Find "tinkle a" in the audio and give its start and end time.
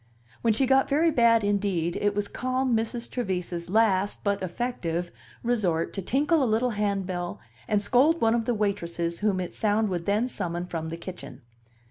6.01-6.49